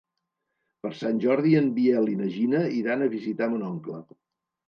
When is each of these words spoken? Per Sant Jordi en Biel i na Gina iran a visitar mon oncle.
Per 0.85 0.89
Sant 1.01 1.19
Jordi 1.25 1.51
en 1.59 1.67
Biel 1.75 2.09
i 2.13 2.17
na 2.21 2.29
Gina 2.37 2.61
iran 2.79 3.03
a 3.03 3.11
visitar 3.17 3.51
mon 3.53 3.67
oncle. 3.69 4.01